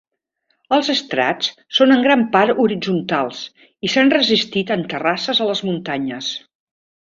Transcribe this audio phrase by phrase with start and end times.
[0.77, 1.49] Els estrats
[1.79, 3.31] són en gran part horitzontal,
[3.89, 6.35] i s'han resistit en terrasses a les muntanyes.